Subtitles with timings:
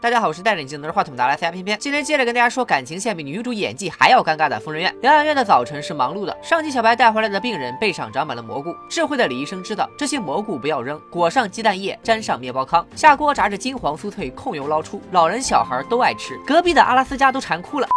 [0.00, 1.76] 大家好，我是戴着眼镜拿着话筒的阿拉斯加偏偏。
[1.80, 4.94] 今天接着跟大家说感情线比女主演技还要尴尬的疯人院。
[5.00, 8.72] 疗养院的早晨是忙碌的，上级小白带回来的病人背上长满了蘑菇。
[8.88, 16.38] 智慧的李医生知道这些蘑菇不要扔，裹上鸡蛋液，沾上面包糠，下锅炸至金黄酥脆，控油捞出，老人小孩都爱吃。
[16.46, 17.88] 隔壁的阿拉斯加都馋哭了。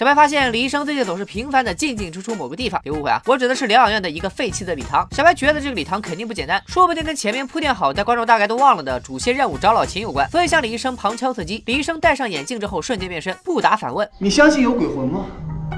[0.00, 5.06] 小白发现李医生最近总是频繁的进进出出某个地方，别误会啊，我指的是疗养院的一个废弃的礼堂。
[5.10, 11.62] 小白觉得这个礼堂肯定不简单，说不定跟前面铺垫好但观众大概都忘了的主线任务找老秦有关，所以向李医生旁敲侧击。
[11.66, 15.26] 李医生戴上眼镜之后瞬间变身，不答反问：你相信有鬼魂吗？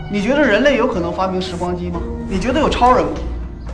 [0.09, 2.01] 你觉得人类有可能发明时光机吗？
[2.29, 3.11] 你觉得有超人吗？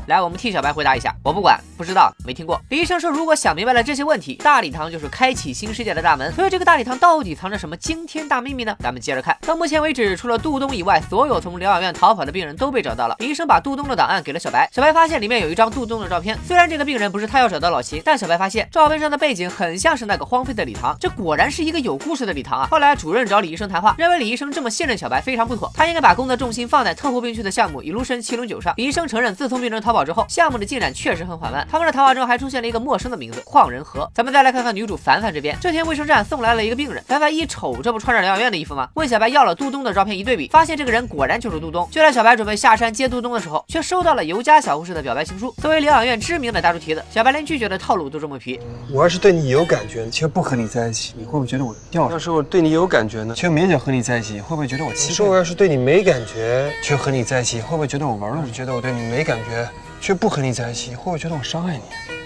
[0.08, 2.60] 来，我们替小白回答一下，我不管，不知道，没听过。
[2.70, 6.32] 李医生说，如果想明白了这些问题，大礼堂就是开启新世界的大门。
[6.32, 8.74] 所以这个大礼堂到底藏着什么惊天大秘密呢？
[8.80, 9.36] 咱们接着看。
[9.42, 13.14] 到目前为止，除了杜东以外，所有从疗养院逃跑的病人都被找到了。
[13.18, 16.38] 李医生把杜东的档案给了小白，小白发现里面有一张杜东的照片。
[16.46, 22.68] 虽然这个病人不是他要找的老秦，但小白发现照片上的背景很像是那个荒废的礼堂，这果然是一个有故事的礼堂啊。
[22.70, 28.72] 后来主任找李医生谈话，认为李医生这么信任小白非常不妥，他应该把工作重心放在特护病区的项目一路升七轮九上。
[28.77, 31.66] 李医生承认，自从病人逃跑之后，项目的进进展确实很缓慢。
[31.68, 34.08] 他们的谈话中还出现了一个陌生的名字——旷人和。
[34.14, 35.58] 咱们再来看看女主凡凡这边。
[35.60, 38.88] 这天卫生站送来了一个病人，凡凡一瞅，这不穿着疗养院的衣服吗？
[38.94, 41.88] 问小白要了杜东的照片一对比，发现这个人果然就是杜东。
[41.90, 45.52] 就在小白准备下山接杜东的时候，却收到了尤佳小护士的表白情书。
[45.60, 48.60] 作为疗养院知名的大猪蹄子，小白连拒绝的套路都这么皮。
[48.92, 52.08] 我要是对你有感觉，却不和你在一起，你会不会觉得我吊？
[52.08, 55.14] 要是我对你有感觉呢，却勉强和你在一起，会不会觉得我欺骗？
[55.16, 58.48] 说我要是对你没感觉，却和你在一起，会不会觉得我玩弄？
[58.52, 59.68] 觉得我对你没感觉？
[60.00, 62.17] 却不和你在一起，会不会觉得我伤害你？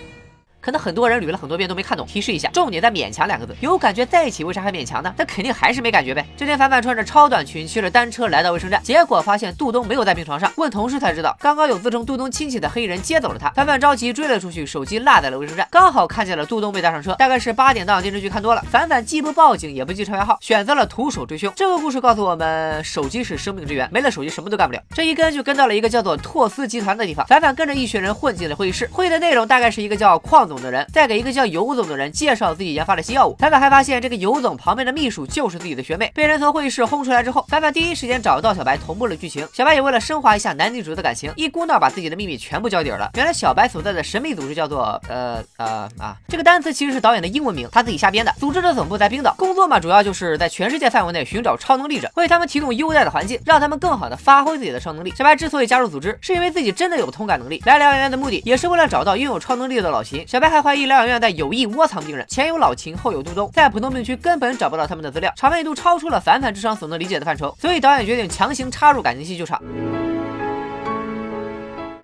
[0.62, 3.52] 可能很多人捋了很多遍都没看懂，提示一下，重点在“勉强”两个字。
[3.60, 5.12] 有感觉在一起，为啥还勉强呢？
[5.18, 6.24] 那肯定还是没感觉呗。
[6.36, 10.52] 这天，凡凡穿着超短裙，骑着单车来到卫生站，结果发现杜东没有在病床上。
[10.56, 13.50] 问同事才知道，刚刚有自称杜东亲戚的黑衣人接走了他。
[13.50, 17.14] 凡凡着急追了出去，手机落在了卫生站，刚好看见了杜东被带上车。
[17.14, 21.52] 大概是八点档电视剧看多了，凡凡既不报警，也不记车牌号，选择了徒手追凶。
[21.56, 24.80] 这个故事告诉我们，手机是生命之源，没了手机什么都干不了。
[24.94, 27.26] 这一跟就跟到了一个叫做拓斯集团的地方。
[27.26, 31.32] 凡凡跟着一群人混进了会议室，会议的内容大概是一个叫邝总的人在给一个。
[31.32, 36.12] 叫尤总的人介绍自己研发的新药物，凡凡还发现这个尤总旁边的秘书就是自己的学妹。
[36.14, 39.48] 被人从会议室轰出来之后，凡凡第一时间找到小白同步了剧情。
[39.54, 43.10] 小白也为了升华一下男女主的感情，一股脑把自己的秘密全部交底了。
[43.14, 48.30] 原来小白所在的神秘组织叫做呃呃啊，这个单词其实是导演的英文名，他自己瞎编的。
[48.38, 55.14] 组织的总部在冰岛，工作嘛主要就是在全世界范围内寻找超能力者，为他们提供优待的环境，让他们更好的发挥自己的超能力。
[55.16, 57.62] 小白之所以加入组织，是因为自己真的有通感能力。
[57.64, 60.26] 来疗养院的目的也是为了找到拥有超能力的老秦。
[60.26, 62.02] 小白还怀疑疗养院在有意窝藏。
[62.02, 69.62] 病人前有老秦，后有杜东，在普通病区根本找不到他们的资料，场面一度超出了凡凡智商所能理解的范畴，所以导演决定强行插入感情戏救场。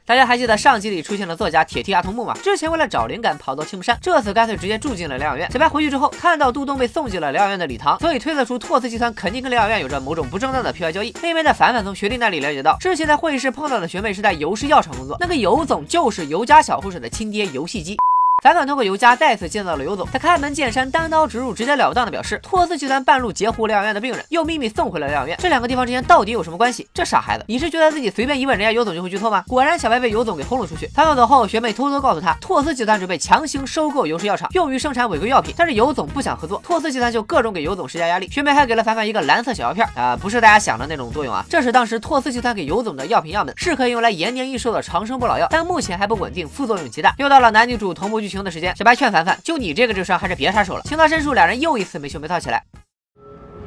[0.07, 2.33] 大家还记得上集里出现了作家铁蹄阿童木吗？
[2.43, 5.51] 之前为了找灵感跑到青木山，这次干脆直接住进了疗养院。
[5.51, 11.13] 小白回去之后看到杜东被送进了疗养院的礼堂，所以推测出拓斯集团肯定跟疗养院有着某种不正当的 P Y 交易。
[11.21, 17.99] 那边的凡凡从学弟那里了解到，之前在会议室碰到的学妹是在尤氏药厂工作，那个尤总就是尤家小护士的亲爹游戏机。
[18.41, 26.89] 凡凡通过尤佳再次见到了尤总，他开门见山、单刀直入、直截了当的表示，托斯集团半路截胡疗养院的病人，又秘密送回了疗养院，这两个地方之间到底有什么关系？
[26.95, 29.43] 这傻孩子，你是觉得自己随便一问人家尤总就会剧透吗？
[29.49, 30.87] 果然，小白被尤总给轰了出去。
[30.95, 38.29] 凡凡走后，学妹偷偷告诉他，托斯集团准备强行收购尤氏药厂，用于生产违规药品，但是尤总不想合作，托斯集团就各种给尤总施加压力。
[38.31, 47.13] 学妹还给了凡凡一个蓝色小药片，啊，不是大家想的那种作用啊，这是当时托斯集团给尤总的药品样本，是可以用来延年益寿的长生不老药，但目前还不稳定，副作用极大。
[47.19, 49.11] 又到了男女主同步剧情的时间，小白劝。
[49.11, 50.83] 凡凡，就你这个智商，还是别插手了。
[50.83, 52.63] 情到深处，两人又一次没羞没臊起来。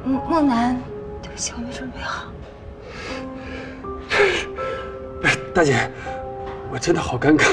[0.04, 0.80] 梦楠，
[1.22, 2.32] 对不起，我没准备好。
[5.54, 5.90] 大姐，
[6.70, 7.46] 我真的好尴尬。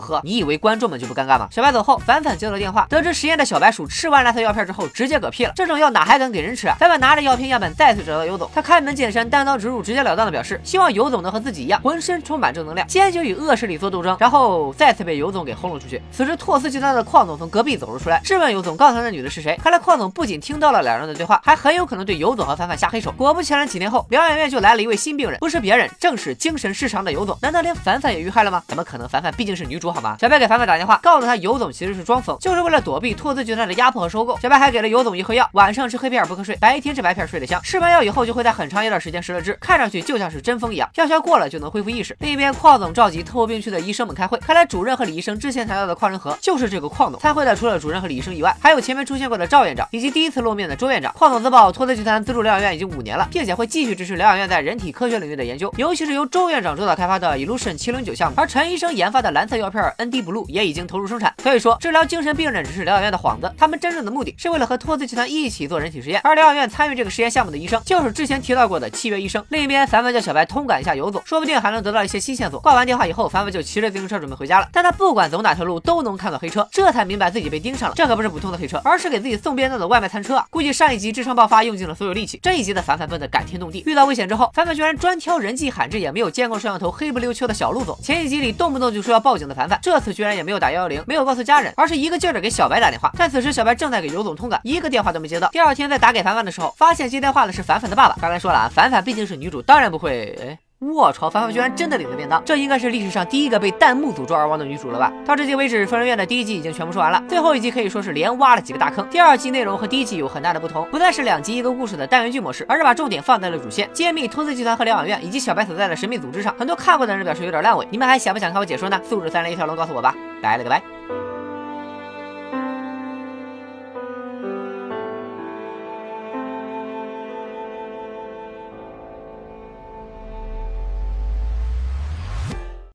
[0.00, 1.48] 呵呵，你以为观众们就不尴尬吗？
[1.50, 5.52] 小白走后，凡凡接到电话，得知实验的小白鼠吃完蓝色药片之后直接嗝屁了。
[5.56, 6.76] 这种药哪还敢给人吃啊？
[6.78, 14.16] 凡凡拿着药片样本再次找到尤总，他开门见山、单刀直入、直截了当的表示，希望尤总能和自己一样，浑身充满正能量，坚决与恶势力做斗争。
[14.18, 16.00] 然后再次被尤总给轰了出去。
[16.10, 19.58] 此时，拓斯集团的邝总从隔壁走了出来，质问尤总刚才那女的是谁。
[19.62, 23.12] 看来邝总不仅听到了两人的对话，还很有可能对尤总和凡凡下黑手。
[23.12, 27.36] 果不其然，几天后疗养院就来了一位新病人，不是别人，正是精神失常的尤总。
[27.42, 28.62] 难道连凡凡也遇害了吗？
[28.68, 29.08] 怎么可能？
[29.08, 30.16] 凡凡毕竟是女主好吗？
[30.20, 30.56] 小白给凡。
[30.56, 34.38] 凡打电话告诉他，尤总其实是装疯，就是为了躲避拓斯集团的压迫和收购。
[34.38, 37.60] 小白还给了尤总一盒药，晚上吃黑片不瞌睡，白天吃白片睡得香。
[37.62, 40.88] 吃完药以后就会在很长一段时间失了智，看上去就像是真疯一样。
[40.94, 42.16] 药效过了就能恢复意识。
[42.20, 47.20] 另一边，邝总召集特务病区的医生们开会，看来主任和李医生之前谈到的邝仁和就是这个邝总。
[47.20, 51.12] 参会的除了主任和李医生以外，还有前面出现过的赵院长以及第一次露面的周院长。
[51.18, 59.65] 邝总自曝托斯集团资助疗养院已经五年了，并且会继续支持疗养院在人体科学领域的研究，尤其是由周院长主导开发的 Illusion 七零九项目，而陈医生研发的蓝色药。
[59.66, 61.34] 药片 ND Blue 也已经投入生产。
[61.42, 66.20] 可以说，治疗精神病人只是疗养院的幌子，他们真正的目的是为了和托斯集团一起做人体实验。
[66.22, 69.44] 而疗养院参与这个实验项目的医生，就是之前提到过的契约医生。
[69.48, 72.60] 另一边，凡凡叫小白通感一下游总，说不定还能得到一些新线索。
[72.60, 74.68] 挂完电话以后，凡凡就骑着自行车准备回家了。
[74.72, 77.94] 但他不管走哪条路都能看到黑车，这才明白自己被盯上了。
[77.96, 80.46] 这可不是普通的黑车，而是给自己送便当的外卖餐车啊！
[80.50, 83.82] 估计上一集智商爆发用尽了所有力气，这一集的凡凡笨得感天动地。
[83.86, 87.98] 遇到危险之后，凡凡居然专挑人迹罕至也没有见过摄像头、黑不溜秋的小路走。
[88.02, 93.10] 前一集里动不动就说要报警的凡凡，这次居然也没有打幺幺零，没有告诉家人，而是一个劲儿的给小白打电话。
[93.16, 95.48] 但此时小白正在给尤总通感，一个电话都没接到。
[95.48, 98.16] 第二天在打给凡凡的时候，发现接电话的是凡凡的爸爸。
[98.20, 100.58] 刚才说了啊，凡凡毕竟是女主，当然不会哎。
[100.80, 101.30] 卧槽！
[101.30, 105.10] 凡凡居然真的领了便当，这应该是历史上第一个被弹幕诅咒而亡的女主了吧？
[105.24, 109.08] 到至今为止，疯人院的第一季已经全部说完了，最后一集可以说是连挖了几个大坑。
[109.08, 116.54] 第二季内容和第一季有很大的不同，不再是两集一个故事的单元剧模式，而是把重点放在了主线，揭秘投资集团和疗养院以及小白所在的神秘组织上。
[116.58, 119.00] 很多看过的人表示有点烂尾，你们还想不想看我解说呢？
[119.02, 120.82] 素质三连一条龙告诉我吧，拜了个拜。